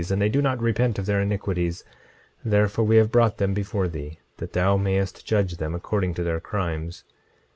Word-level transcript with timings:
And 0.09 0.19
they 0.19 0.29
do 0.29 0.41
not 0.41 0.59
repent 0.59 0.97
of 0.97 1.05
their 1.05 1.21
iniquities; 1.21 1.83
therefore 2.43 2.85
we 2.85 2.95
have 2.97 3.11
brought 3.11 3.37
them 3.37 3.53
before 3.53 3.87
thee, 3.87 4.17
that 4.37 4.53
thou 4.53 4.75
mayest 4.75 5.27
judge 5.27 5.57
them 5.57 5.75
according 5.75 6.15
to 6.15 6.23
their 6.23 6.39
crimes. 6.39 7.03